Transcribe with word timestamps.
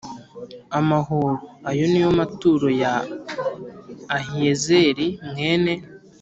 amahoro 0.79 1.35
Ayo 1.69 1.83
ni 1.91 1.99
yo 2.03 2.09
maturo 2.19 2.67
ya 2.81 2.93
Ahiyezeri 4.17 5.07
mwene 5.29 5.73